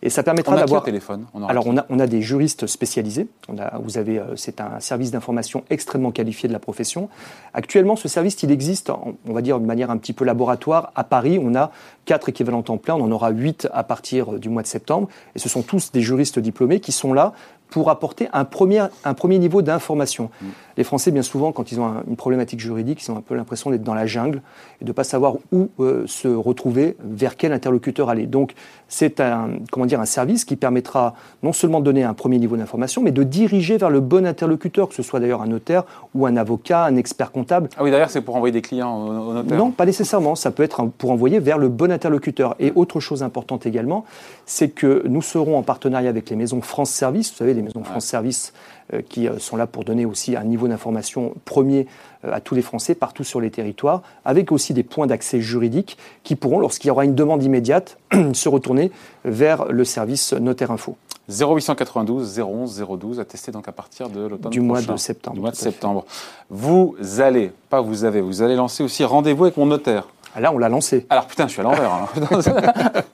Et 0.00 0.10
ça 0.10 0.22
permettra 0.22 0.54
d'avoir. 0.54 0.84
téléphone? 0.84 1.26
On 1.34 1.42
Alors, 1.42 1.66
on 1.66 1.76
a, 1.76 1.84
on 1.88 1.98
a 1.98 2.06
des 2.06 2.22
juristes 2.22 2.68
spécialisés. 2.68 3.26
On 3.48 3.58
a, 3.58 3.78
vous 3.78 3.98
avez, 3.98 4.20
euh, 4.20 4.36
c'est 4.36 4.60
un 4.60 4.78
service 4.78 5.10
d'information 5.10 5.64
extrêmement 5.70 6.12
qualifié 6.12 6.46
de 6.48 6.52
la 6.52 6.60
profession. 6.60 7.08
Actuellement, 7.52 7.96
ce 7.96 8.06
service, 8.06 8.40
il 8.44 8.52
existe, 8.52 8.90
on 8.90 9.32
va 9.32 9.42
dire 9.42 9.58
de 9.58 9.66
manière 9.66 9.90
un 9.90 9.96
petit 9.96 10.12
peu 10.12 10.24
laboratoire. 10.24 10.92
À 10.94 11.02
Paris, 11.02 11.40
on 11.42 11.56
a 11.56 11.72
quatre 12.04 12.28
équivalents 12.28 12.62
temps 12.62 12.78
plein. 12.78 12.94
On 12.94 13.02
en 13.02 13.10
aura 13.10 13.30
huit 13.30 13.66
à 13.72 13.82
partir 13.82 14.34
euh, 14.34 14.38
du 14.38 14.50
mois 14.50 14.62
de 14.62 14.68
septembre. 14.68 15.08
Et 15.34 15.40
ce 15.40 15.48
sont 15.48 15.62
tous 15.62 15.90
des 15.90 16.00
juristes 16.00 16.38
diplômés 16.38 16.78
qui 16.78 16.92
sont 16.92 17.12
là 17.12 17.32
pour 17.74 17.90
apporter 17.90 18.28
un 18.32 18.44
premier, 18.44 18.84
un 19.04 19.14
premier 19.14 19.36
niveau 19.40 19.60
d'information. 19.60 20.30
Les 20.76 20.84
Français, 20.84 21.10
bien 21.10 21.22
souvent, 21.22 21.50
quand 21.50 21.72
ils 21.72 21.80
ont 21.80 21.86
un- 21.86 22.04
une 22.08 22.14
problématique 22.14 22.60
juridique, 22.60 23.04
ils 23.04 23.10
ont 23.10 23.16
un 23.16 23.20
peu 23.20 23.34
l'impression 23.34 23.70
d'être 23.70 23.82
dans 23.82 23.94
la 23.94 24.06
jungle 24.06 24.42
et 24.80 24.84
de 24.84 24.90
ne 24.90 24.92
pas 24.92 25.02
savoir 25.02 25.34
où 25.50 25.70
euh, 25.80 26.04
se 26.06 26.28
retrouver, 26.28 26.96
vers 27.04 27.36
quel 27.36 27.52
interlocuteur 27.52 28.10
aller. 28.10 28.26
Donc, 28.26 28.54
c'est 28.86 29.18
un, 29.18 29.50
comment 29.72 29.86
dire, 29.86 30.00
un 30.00 30.04
service 30.04 30.44
qui 30.44 30.54
permettra 30.54 31.14
non 31.42 31.52
seulement 31.52 31.80
de 31.80 31.84
donner 31.84 32.04
un 32.04 32.14
premier 32.14 32.38
niveau 32.38 32.56
d'information, 32.56 33.02
mais 33.02 33.10
de 33.10 33.24
diriger 33.24 33.76
vers 33.76 33.90
le 33.90 33.98
bon 33.98 34.24
interlocuteur, 34.24 34.88
que 34.88 34.94
ce 34.94 35.02
soit 35.02 35.18
d'ailleurs 35.18 35.42
un 35.42 35.48
notaire 35.48 35.82
ou 36.14 36.26
un 36.26 36.36
avocat, 36.36 36.84
un 36.84 36.94
expert 36.94 37.32
comptable. 37.32 37.68
Ah 37.76 37.82
oui, 37.82 37.90
d'ailleurs, 37.90 38.10
c'est 38.10 38.20
pour 38.20 38.36
envoyer 38.36 38.52
des 38.52 38.62
clients 38.62 38.96
au, 38.96 39.30
au 39.30 39.34
notaire. 39.34 39.58
Non, 39.58 39.72
pas 39.72 39.84
nécessairement. 39.86 40.36
Ça 40.36 40.52
peut 40.52 40.62
être 40.62 40.84
pour 40.96 41.10
envoyer 41.10 41.40
vers 41.40 41.58
le 41.58 41.68
bon 41.68 41.90
interlocuteur. 41.90 42.54
Et 42.60 42.70
autre 42.76 43.00
chose 43.00 43.24
importante 43.24 43.66
également, 43.66 44.04
c'est 44.46 44.68
que 44.68 45.02
nous 45.08 45.22
serons 45.22 45.58
en 45.58 45.62
partenariat 45.62 46.10
avec 46.10 46.30
les 46.30 46.36
maisons 46.36 46.60
France 46.60 46.90
Service. 46.90 47.30
Vous 47.32 47.36
savez, 47.38 47.54
les 47.54 47.62
maisons 47.64 47.84
France 47.84 48.06
Service 48.06 48.52
euh, 48.92 49.00
qui 49.08 49.28
euh, 49.28 49.38
sont 49.38 49.56
là 49.56 49.66
pour 49.66 49.84
donner 49.84 50.04
aussi 50.06 50.36
un 50.36 50.44
niveau 50.44 50.68
d'information 50.68 51.34
premier 51.44 51.86
euh, 52.24 52.32
à 52.32 52.40
tous 52.40 52.54
les 52.54 52.62
Français 52.62 52.94
partout 52.94 53.24
sur 53.24 53.40
les 53.40 53.50
territoires, 53.50 54.02
avec 54.24 54.52
aussi 54.52 54.74
des 54.74 54.82
points 54.82 55.06
d'accès 55.06 55.40
juridiques 55.40 55.96
qui 56.22 56.36
pourront, 56.36 56.58
lorsqu'il 56.60 56.88
y 56.88 56.90
aura 56.90 57.04
une 57.04 57.14
demande 57.14 57.42
immédiate, 57.42 57.98
se 58.32 58.48
retourner 58.48 58.92
vers 59.24 59.66
le 59.66 59.84
service 59.84 60.32
Notaire 60.34 60.70
Info 60.70 60.96
0892 61.30 62.38
011 62.38 62.86
012 62.98 63.20
attesté 63.20 63.50
donc 63.50 63.66
à 63.68 63.72
partir 63.72 64.10
de 64.10 64.26
l'automne 64.26 64.50
du 64.50 64.60
mois 64.60 64.78
prochain. 64.78 64.92
de 64.92 64.98
septembre. 64.98 65.34
Du 65.36 65.40
mois 65.40 65.50
de 65.50 65.56
septembre. 65.56 66.04
Vous 66.50 66.94
allez, 67.18 67.50
pas 67.70 67.80
vous 67.80 68.04
avez, 68.04 68.20
vous 68.20 68.42
allez 68.42 68.56
lancer 68.56 68.82
aussi 68.82 69.04
rendez-vous 69.04 69.44
avec 69.44 69.56
mon 69.56 69.66
notaire. 69.66 70.08
Ah, 70.36 70.40
Là, 70.40 70.52
on 70.52 70.58
l'a 70.58 70.68
lancé. 70.68 71.06
Alors 71.10 71.26
putain, 71.26 71.46
je 71.46 71.52
suis 71.52 71.60
à 71.60 71.64
l'envers. 71.64 71.90
hein. 71.92 72.08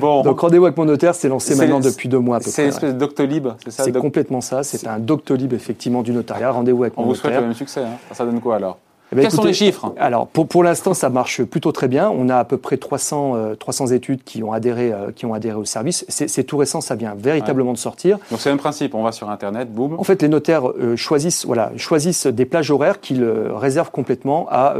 bon, 0.00 0.22
Donc 0.22 0.40
rendez-vous 0.40 0.64
avec 0.66 0.76
mon 0.76 0.84
notaire, 0.86 1.14
c'est 1.14 1.28
lancé 1.28 1.54
C'est- 1.54 1.60
maintenant 1.60 1.80
depuis 1.80 2.08
deux 2.08 2.18
mois 2.18 2.36
à 2.36 2.40
peu 2.40 2.46
c'est 2.46 2.52
près. 2.52 2.62
une 2.64 2.68
espèce 2.70 2.94
de 2.94 2.98
Doctolib, 2.98 3.48
c'est 3.64 3.70
ça 3.70 3.84
C'est 3.84 3.92
doc- 3.92 4.02
complètement 4.02 4.40
ça. 4.40 4.62
C'est 4.62 4.86
un 4.86 4.98
doctolib 4.98 5.52
effectivement 5.52 6.02
du 6.02 6.12
notariat. 6.12 6.50
Rendez-vous 6.50 6.82
avec 6.82 6.94
On 6.96 7.02
mon 7.02 7.08
vous 7.08 7.14
souhaite 7.14 7.26
notaire. 7.32 7.40
le 7.42 7.46
même 7.48 7.54
succès. 7.56 7.80
hein. 7.82 7.96
Ça 8.12 8.24
donne 8.24 8.40
quoi 8.40 8.56
alors? 8.56 8.78
Eh 9.12 9.16
ben, 9.16 9.22
Quels 9.22 9.30
sont 9.32 9.42
les 9.44 9.52
chiffres? 9.52 9.92
Alors, 9.98 10.28
pour, 10.28 10.46
pour 10.46 10.62
l'instant, 10.62 10.94
ça 10.94 11.08
marche 11.10 11.42
plutôt 11.42 11.72
très 11.72 11.88
bien. 11.88 12.10
On 12.10 12.28
a 12.28 12.36
à 12.36 12.44
peu 12.44 12.58
près 12.58 12.76
300, 12.76 13.34
euh, 13.34 13.54
300 13.56 13.88
études 13.88 14.22
qui 14.22 14.42
ont 14.44 14.52
adhéré, 14.52 14.92
euh, 14.92 15.10
qui 15.10 15.26
ont 15.26 15.34
adhéré 15.34 15.56
au 15.56 15.64
service. 15.64 16.04
C'est 16.08 16.44
tout 16.44 16.56
récent, 16.56 16.80
ça 16.80 16.94
vient 16.94 17.14
véritablement 17.16 17.72
de 17.72 17.78
sortir. 17.78 18.18
Donc 18.30 18.40
c'est 18.40 18.48
le 18.50 18.54
même 18.54 18.60
principe, 18.60 18.94
on 18.94 19.02
va 19.02 19.10
sur 19.12 19.28
Internet, 19.28 19.72
boum. 19.72 19.96
En 19.98 20.04
fait, 20.04 20.22
les 20.22 20.28
notaires 20.28 20.68
euh, 20.70 20.94
choisissent, 20.96 21.44
voilà, 21.44 21.72
choisissent 21.76 22.26
des 22.28 22.44
plages 22.44 22.70
horaires 22.70 23.00
qu'ils 23.00 23.24
réservent 23.24 23.90
complètement 23.90 24.46
à 24.48 24.74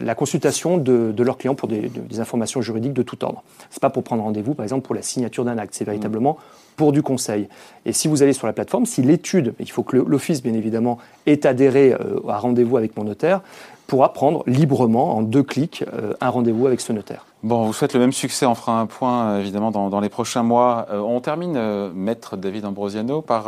la 0.00 0.14
consultation 0.14 0.76
de, 0.78 1.12
de 1.12 1.22
leurs 1.22 1.38
clients 1.38 1.54
pour 1.54 1.68
des, 1.68 1.82
de- 1.82 2.00
des 2.00 2.20
informations 2.20 2.60
juridiques 2.60 2.92
de 2.92 3.02
tout 3.02 3.24
ordre. 3.24 3.42
C'est 3.70 3.80
pas 3.80 3.90
pour 3.90 4.02
prendre 4.02 4.22
rendez-vous, 4.22 4.54
par 4.54 4.64
exemple, 4.64 4.84
pour 4.84 4.94
la 4.94 5.02
signature 5.02 5.44
d'un 5.44 5.58
acte. 5.58 5.74
C'est 5.74 5.84
véritablement 5.84 6.38
pour 6.76 6.92
du 6.92 7.02
conseil. 7.02 7.48
Et 7.84 7.92
si 7.92 8.06
vous 8.08 8.22
allez 8.22 8.32
sur 8.32 8.46
la 8.46 8.52
plateforme, 8.52 8.86
si 8.86 9.02
l'étude, 9.02 9.54
il 9.58 9.70
faut 9.70 9.82
que 9.82 9.96
l'office, 9.96 10.42
bien 10.42 10.54
évidemment, 10.54 10.98
ait 11.26 11.46
adhéré 11.46 11.92
euh, 11.94 12.20
à 12.28 12.38
rendez-vous 12.38 12.76
avec 12.76 12.96
mon 12.96 13.04
notaire, 13.04 13.40
pourra 13.86 14.12
prendre 14.12 14.42
librement, 14.46 15.16
en 15.16 15.22
deux 15.22 15.42
clics, 15.42 15.84
euh, 15.92 16.14
un 16.20 16.30
rendez-vous 16.30 16.66
avec 16.66 16.80
ce 16.80 16.92
notaire. 16.92 17.24
Bon, 17.42 17.62
on 17.62 17.66
vous 17.66 17.72
souhaite 17.72 17.92
le 17.92 18.00
même 18.00 18.12
succès. 18.12 18.44
On 18.46 18.56
fera 18.56 18.80
un 18.80 18.86
point, 18.86 19.28
euh, 19.28 19.40
évidemment, 19.40 19.70
dans, 19.70 20.00
les 20.00 20.08
prochains 20.08 20.42
mois. 20.42 20.86
Euh, 20.90 20.98
on 20.98 21.20
termine, 21.20 21.92
maître 21.94 22.36
David 22.36 22.64
Ambrosiano, 22.64 23.22
par 23.22 23.46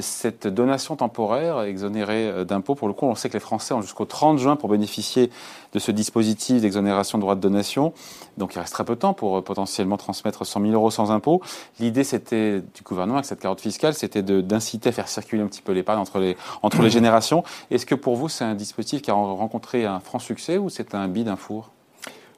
cette 0.00 0.48
donation 0.48 0.96
temporaire 0.96 1.62
exonérée 1.62 2.44
d'impôts. 2.44 2.74
Pour 2.74 2.88
le 2.88 2.94
coup, 2.94 3.06
on 3.06 3.14
sait 3.14 3.28
que 3.28 3.34
les 3.34 3.40
Français 3.40 3.72
ont 3.74 3.80
jusqu'au 3.80 4.04
30 4.04 4.38
juin 4.38 4.56
pour 4.56 4.68
bénéficier 4.68 5.30
de 5.72 5.78
ce 5.78 5.92
dispositif 5.92 6.60
d'exonération 6.60 7.16
de 7.16 7.22
droits 7.22 7.36
de 7.36 7.40
donation. 7.40 7.92
Donc, 8.36 8.54
il 8.54 8.58
reste 8.58 8.72
très 8.72 8.84
peu 8.84 8.96
de 8.96 9.00
temps 9.00 9.14
pour 9.14 9.42
potentiellement 9.44 9.96
transmettre 9.96 10.44
100 10.44 10.60
000 10.60 10.72
euros 10.72 10.90
sans 10.90 11.12
impôts. 11.12 11.40
L'idée, 11.78 12.02
c'était, 12.02 12.60
du 12.60 12.82
gouvernement, 12.82 13.18
avec 13.18 13.26
cette 13.26 13.40
carotte 13.40 13.60
fiscale, 13.60 13.94
c'était 13.94 14.22
d'inciter 14.22 14.88
à 14.88 14.92
faire 14.92 15.08
circuler 15.08 15.42
un 15.42 15.46
petit 15.46 15.62
peu 15.62 15.72
l'épargne 15.72 16.00
entre 16.00 16.18
les, 16.18 16.36
entre 16.62 16.82
les 16.82 16.90
générations. 16.98 17.44
Est-ce 17.70 17.86
que 17.86 17.94
pour 17.94 18.16
vous, 18.16 18.28
c'est 18.28 18.44
un 18.44 18.54
dispositif 18.54 19.00
qui 19.00 19.10
a 19.10 19.14
rencontré 19.24 19.84
un 19.84 20.00
franc 20.00 20.18
succès 20.18 20.58
ou 20.58 20.68
c'est 20.68 20.94
un 20.94 21.08
bid, 21.08 21.28
un 21.28 21.36
four? 21.36 21.70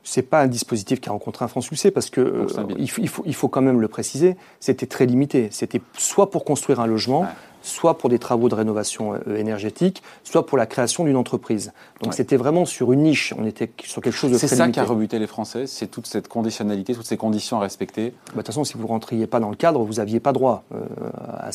C'est 0.07 0.23
pas 0.23 0.43
un 0.43 0.47
dispositif 0.47 1.01
qui 1.01 1.09
a 1.09 1.13
rencontré 1.13 1.47
un 1.47 1.49
franc 1.49 1.63
succès 1.63 1.91
parce 1.91 2.11
que 2.11 2.21
euh, 2.21 2.47
il, 2.77 2.91
faut, 2.91 3.23
il, 3.25 3.35
faut, 3.35 3.49
quand 3.49 3.63
même 3.63 3.81
le 3.81 3.89
préciser, 3.89 4.37
c'était 4.61 4.87
très 4.87 5.07
limité. 5.07 5.49
C'était 5.51 5.81
soit 5.97 6.31
pour 6.31 6.45
construire 6.45 6.81
un 6.81 6.87
logement, 6.87 7.27
soit 7.65 7.97
pour 7.99 8.11
des 8.11 8.19
travaux 8.19 8.49
de 8.49 8.55
rénovation 8.55 9.15
euh, 9.15 9.37
énergétique, 9.37 10.03
soit 10.23 10.47
pour 10.47 10.59
la 10.59 10.67
création 10.67 11.05
d'une 11.05 11.17
entreprise. 11.17 11.73
Donc 12.03 12.15
c'était 12.15 12.37
vraiment 12.37 12.67
sur 12.67 12.93
une 12.93 13.03
niche, 13.03 13.35
on 13.39 13.47
était 13.47 13.71
sur 13.83 14.03
quelque 14.03 14.15
chose 14.15 14.31
de 14.31 14.37
très 14.37 14.47
limité. 14.47 14.57
C'est 14.57 14.65
ça 14.65 14.71
qui 14.71 14.81
a 14.81 14.85
rebuté 14.85 15.19
les 15.19 15.27
Français, 15.27 15.67
c'est 15.67 15.87
toute 15.87 16.07
cette 16.07 16.29
conditionnalité, 16.29 16.95
toutes 16.95 17.07
ces 17.07 17.17
conditions 17.17 17.57
à 17.57 17.61
respecter. 17.61 18.11
Bah, 18.11 18.33
de 18.33 18.37
toute 18.37 18.47
façon, 18.49 18.65
si 18.65 18.75
vous 18.75 18.83
ne 18.83 18.89
rentriez 18.89 19.27
pas 19.27 19.41
dans 19.41 19.51
le 19.51 19.57
cadre, 19.57 19.83
vous 19.83 19.95
n'aviez 19.95 20.21
pas 20.21 20.33
droit 20.33 20.65
euh, 20.75 20.81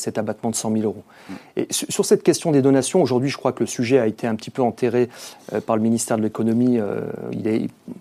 cet 0.00 0.18
abattement 0.18 0.50
de 0.50 0.56
100 0.56 0.72
000 0.72 0.84
euros. 0.84 1.04
Et 1.56 1.66
sur 1.70 2.04
cette 2.04 2.22
question 2.22 2.50
des 2.50 2.62
donations, 2.62 3.02
aujourd'hui, 3.02 3.28
je 3.28 3.36
crois 3.36 3.52
que 3.52 3.60
le 3.60 3.66
sujet 3.66 3.98
a 3.98 4.06
été 4.06 4.26
un 4.26 4.34
petit 4.34 4.50
peu 4.50 4.62
enterré 4.62 5.08
euh, 5.52 5.60
par 5.60 5.76
le 5.76 5.82
ministère 5.82 6.16
de 6.16 6.22
l'économie 6.22 6.78
il, 7.32 7.46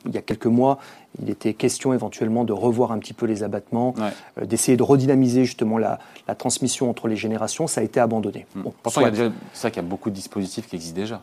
il, 0.06 0.12
y 0.14 0.18
a 0.18 0.22
quelques 0.22 0.46
mois. 0.46 0.80
Il 1.22 1.30
était 1.30 1.54
question 1.54 1.94
éventuellement 1.94 2.44
de 2.44 2.54
revoir 2.54 2.92
un 2.92 3.00
petit 3.00 3.14
peu 3.14 3.26
les 3.26 3.44
abattements, 3.44 3.96
d'essayer 4.42 4.78
de 4.78 4.84
redynamiser 4.84 5.44
justement 5.44 5.78
la, 5.78 6.00
la, 6.28 6.36
transmission 6.36 6.90
entre 6.90 7.08
les 7.08 7.16
générations. 7.16 7.68
Ça 7.68 7.82
a 7.82 7.84
été 7.84 8.00
abandonné. 8.00 8.46
Mm. 8.56 8.62
Bon, 8.62 8.74
Pourtant, 8.84 9.02
c'est 9.14 9.32
ça 9.54 9.72
qu'il 9.72 9.82
y 9.82 9.86
a 9.86 9.90
beaucoup 9.90 10.10
de 10.10 10.16
dispositifs 10.16 10.68
qui 10.68 10.76
existent 10.76 11.00
déjà. 11.00 11.22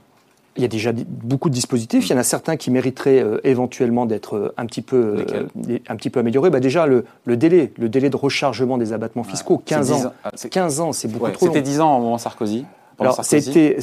Il 0.56 0.62
y 0.62 0.64
a 0.64 0.68
déjà 0.68 0.92
beaucoup 0.92 1.48
de 1.48 1.54
dispositifs. 1.54 2.08
Il 2.08 2.12
y 2.12 2.14
en 2.14 2.18
a 2.18 2.22
certains 2.22 2.56
qui 2.56 2.70
mériteraient 2.70 3.22
euh, 3.22 3.38
éventuellement 3.44 4.06
d'être 4.06 4.36
euh, 4.36 4.54
un 4.56 4.66
petit 4.66 4.82
peu, 4.82 5.24
euh, 5.30 5.78
un 5.88 5.96
petit 5.96 6.10
peu 6.10 6.20
améliorés. 6.20 6.50
Bah 6.50 6.60
déjà, 6.60 6.86
le, 6.86 7.04
le, 7.24 7.36
délai, 7.36 7.72
le 7.76 7.88
délai 7.88 8.10
de 8.10 8.16
rechargement 8.16 8.78
des 8.78 8.92
abattements 8.92 9.24
fiscaux, 9.24 9.60
15 9.64 9.92
ans. 9.92 10.12
15 10.50 10.80
ans, 10.80 10.92
c'est 10.92 11.08
beaucoup 11.08 11.30
trop 11.30 11.46
long. 11.46 11.52
C'était 11.52 11.62
10 11.62 11.80
ans 11.80 11.98
au 11.98 12.00
moment 12.00 12.18
Sarkozy. 12.18 12.64
Alors, 12.98 13.22
c'était 13.24 13.76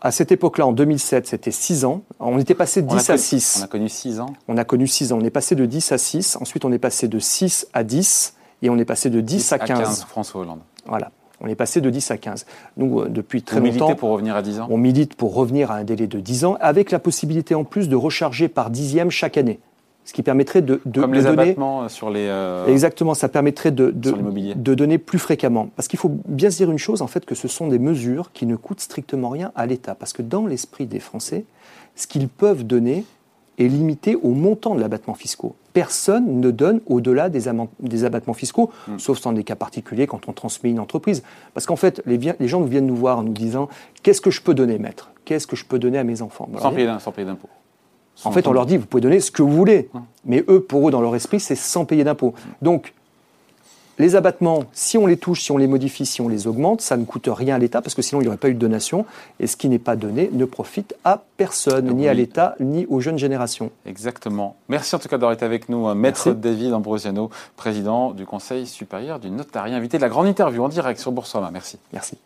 à 0.00 0.12
cette 0.12 0.30
époque-là, 0.30 0.66
en 0.66 0.72
2007, 0.72 1.26
c'était 1.26 1.50
6 1.50 1.84
ans. 1.84 2.02
On 2.20 2.38
était 2.38 2.54
passé 2.54 2.82
de 2.82 2.86
10 2.86 3.10
à 3.10 3.18
6. 3.18 3.58
On 3.60 3.64
a 3.64 3.68
connu 3.68 3.88
6 3.88 4.20
ans. 4.20 4.32
On 4.46 4.56
a 4.56 4.64
connu 4.64 4.86
6 4.86 5.12
ans. 5.12 5.18
On 5.20 5.24
est 5.24 5.30
passé 5.30 5.54
de 5.56 5.66
10 5.66 5.92
à 5.92 5.98
6. 5.98 6.38
Ensuite, 6.40 6.64
on 6.64 6.72
est 6.72 6.78
passé 6.78 7.08
de 7.08 7.18
6 7.18 7.66
à 7.72 7.82
10. 7.82 8.34
Et 8.62 8.70
on 8.70 8.78
est 8.78 8.84
passé 8.84 9.10
de 9.10 9.20
10, 9.20 9.52
à 9.52 9.58
15. 9.58 9.70
À 9.70 9.82
15 9.82 10.04
François 10.04 10.40
Hollande. 10.40 10.60
Voilà. 10.86 11.10
On 11.40 11.48
est 11.48 11.54
passé 11.54 11.80
de 11.80 11.90
10 11.90 12.10
à 12.10 12.16
15. 12.16 12.46
Nous, 12.76 13.00
euh, 13.00 13.08
depuis 13.08 13.42
très 13.42 13.60
Vous 13.60 13.66
longtemps. 13.66 13.94
pour 13.94 14.10
revenir 14.10 14.36
à 14.36 14.42
10 14.42 14.60
ans 14.60 14.68
On 14.70 14.78
milite 14.78 15.14
pour 15.14 15.34
revenir 15.34 15.70
à 15.70 15.76
un 15.76 15.84
délai 15.84 16.06
de 16.06 16.18
10 16.20 16.44
ans, 16.44 16.56
avec 16.60 16.90
la 16.90 16.98
possibilité 16.98 17.54
en 17.54 17.64
plus 17.64 17.88
de 17.88 17.96
recharger 17.96 18.48
par 18.48 18.70
dixième 18.70 19.10
chaque 19.10 19.36
année. 19.36 19.58
Ce 20.04 20.12
qui 20.12 20.22
permettrait 20.22 20.62
de, 20.62 20.80
de, 20.86 21.00
Comme 21.00 21.14
les 21.14 21.22
donner. 21.24 21.56
sur 21.88 22.10
les. 22.10 22.28
Euh, 22.28 22.66
Exactement, 22.68 23.12
ça 23.14 23.28
permettrait 23.28 23.72
de, 23.72 23.90
de, 23.90 24.12
de 24.54 24.74
donner 24.74 24.98
plus 24.98 25.18
fréquemment. 25.18 25.68
Parce 25.74 25.88
qu'il 25.88 25.98
faut 25.98 26.12
bien 26.28 26.48
se 26.48 26.58
dire 26.58 26.70
une 26.70 26.78
chose, 26.78 27.02
en 27.02 27.08
fait, 27.08 27.26
que 27.26 27.34
ce 27.34 27.48
sont 27.48 27.66
des 27.66 27.80
mesures 27.80 28.30
qui 28.32 28.46
ne 28.46 28.54
coûtent 28.54 28.80
strictement 28.80 29.30
rien 29.30 29.50
à 29.56 29.66
l'État. 29.66 29.96
Parce 29.96 30.12
que 30.12 30.22
dans 30.22 30.46
l'esprit 30.46 30.86
des 30.86 31.00
Français, 31.00 31.44
ce 31.96 32.06
qu'ils 32.06 32.28
peuvent 32.28 32.62
donner, 32.62 33.04
est 33.58 33.68
limité 33.68 34.16
au 34.16 34.30
montant 34.30 34.74
de 34.74 34.80
l'abattement 34.80 35.14
fiscal. 35.14 35.50
Personne 35.72 36.40
ne 36.40 36.50
donne 36.50 36.80
au-delà 36.86 37.28
des, 37.28 37.50
des, 37.80 38.04
abattements 38.04 38.34
fiscaux, 38.34 38.70
hmm. 38.88 38.98
sauf 38.98 39.20
dans 39.20 39.32
des 39.32 39.44
cas 39.44 39.56
particuliers 39.56 40.06
quand 40.06 40.28
on 40.28 40.32
transmet 40.32 40.70
une 40.70 40.80
entreprise. 40.80 41.22
Parce 41.52 41.66
qu'en 41.66 41.76
fait, 41.76 42.02
les, 42.06 42.18
les, 42.38 42.48
gens 42.48 42.62
viennent 42.62 42.86
nous 42.86 42.96
voir 42.96 43.18
en 43.18 43.22
nous 43.22 43.32
disant 43.32 43.68
Qu'est-ce 44.02 44.20
que 44.20 44.30
je 44.30 44.40
peux 44.40 44.54
donner, 44.54 44.78
maître? 44.78 45.10
Qu'est-ce 45.24 45.46
que 45.46 45.56
je 45.56 45.64
peux 45.64 45.78
donner 45.78 45.98
à 45.98 46.04
mes 46.04 46.22
enfants? 46.22 46.48
Sans 46.98 47.12
payer 47.12 47.26
d'impôts. 47.26 47.48
En 48.24 48.32
fait, 48.32 48.46
on 48.46 48.52
leur 48.52 48.64
dit 48.64 48.78
Vous 48.78 48.86
pouvez 48.86 49.02
donner 49.02 49.20
ce 49.20 49.30
que 49.30 49.42
vous 49.42 49.52
voulez. 49.52 49.90
Hmm. 49.92 50.00
Mais 50.24 50.44
eux, 50.48 50.60
pour 50.60 50.88
eux, 50.88 50.90
dans 50.90 51.02
leur 51.02 51.14
esprit, 51.14 51.40
c'est 51.40 51.56
sans 51.56 51.84
payer 51.84 52.04
d'impôts. 52.04 52.34
Donc, 52.62 52.94
les 53.98 54.16
abattements, 54.16 54.64
si 54.72 54.98
on 54.98 55.06
les 55.06 55.16
touche, 55.16 55.42
si 55.42 55.52
on 55.52 55.56
les 55.56 55.66
modifie, 55.66 56.06
si 56.06 56.20
on 56.20 56.28
les 56.28 56.46
augmente, 56.46 56.80
ça 56.80 56.96
ne 56.96 57.04
coûte 57.04 57.28
rien 57.32 57.54
à 57.54 57.58
l'État 57.58 57.80
parce 57.82 57.94
que 57.94 58.02
sinon 58.02 58.20
il 58.20 58.24
n'y 58.24 58.28
aurait 58.28 58.36
pas 58.36 58.48
eu 58.48 58.54
de 58.54 58.58
donation. 58.58 59.06
Et 59.40 59.46
ce 59.46 59.56
qui 59.56 59.68
n'est 59.68 59.78
pas 59.78 59.96
donné 59.96 60.30
ne 60.32 60.44
profite 60.44 60.94
à 61.04 61.22
personne, 61.36 61.90
ni 61.94 62.08
à 62.08 62.14
l'État, 62.14 62.54
ni 62.60 62.86
aux 62.86 63.00
jeunes 63.00 63.18
générations. 63.18 63.70
Exactement. 63.86 64.56
Merci 64.68 64.94
en 64.94 64.98
tout 64.98 65.08
cas 65.08 65.16
d'avoir 65.16 65.32
été 65.32 65.44
avec 65.44 65.68
nous, 65.68 65.94
Maître 65.94 66.32
David 66.32 66.72
Ambrosiano, 66.72 67.30
président 67.56 68.12
du 68.12 68.26
Conseil 68.26 68.66
supérieur 68.66 69.18
du 69.18 69.30
notariat, 69.30 69.76
invité 69.76 69.96
de 69.96 70.02
la 70.02 70.08
grande 70.08 70.26
interview 70.26 70.62
en 70.64 70.68
direct 70.68 71.00
sur 71.00 71.12
Boursorama. 71.12 71.50
Merci. 71.50 71.78
Merci. 71.92 72.18